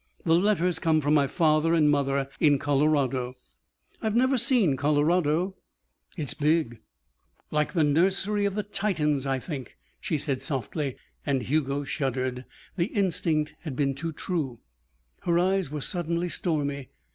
[0.25, 3.35] The letters come from my father and mother in Colorado."
[4.01, 5.57] "I've never seen Colorado."
[6.17, 6.79] "It's big"
[7.51, 12.45] "Like the nursery of the Titans, I think," she said softly, and Hugo shuddered.
[12.77, 14.57] The instinct had been too true.
[15.19, 16.89] Her eyes were suddenly stormy.